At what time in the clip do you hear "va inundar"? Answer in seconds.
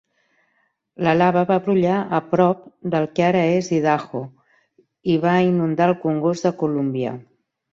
5.27-5.91